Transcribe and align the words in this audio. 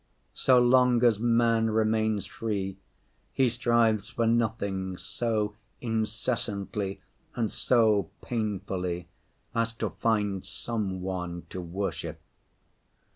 So 0.33 0.57
long 0.59 1.03
as 1.03 1.19
man 1.19 1.69
remains 1.69 2.25
free 2.25 2.77
he 3.33 3.49
strives 3.49 4.09
for 4.09 4.25
nothing 4.25 4.97
so 4.97 5.55
incessantly 5.79 7.01
and 7.35 7.51
so 7.51 8.09
painfully 8.19 9.09
as 9.53 9.75
to 9.75 9.91
find 9.91 10.43
some 10.43 11.01
one 11.01 11.45
to 11.51 11.61
worship. 11.61 12.19